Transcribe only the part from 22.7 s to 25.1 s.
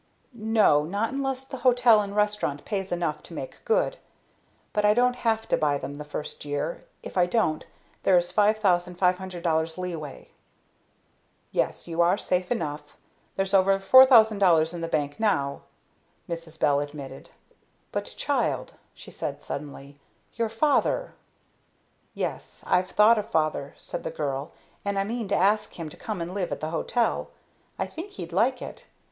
thought of father," said the girl, "and I